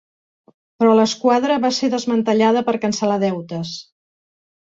[0.79, 3.77] Però l'esquadra va ser desmantellada per cancel·lar deutes.